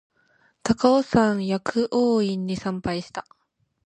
[0.03, 3.23] 高尾山薬王院に参拝した